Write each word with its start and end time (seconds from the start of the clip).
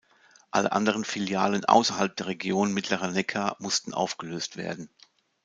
Alle 0.49 0.71
anderen 0.71 1.05
Filialen 1.05 1.63
außerhalb 1.63 2.15
der 2.15 2.25
Region 2.25 2.73
Mittlerer 2.73 3.11
Neckar 3.11 3.55
mussten 3.59 3.93
aufgelöst 3.93 4.57
werden. 4.57 4.89